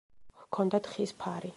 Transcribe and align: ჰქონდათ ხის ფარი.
ჰქონდათ 0.45 0.91
ხის 0.95 1.17
ფარი. 1.25 1.49